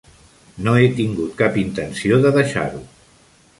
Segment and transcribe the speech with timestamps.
[0.67, 2.83] No he tingut cap intenció de deixar-ho.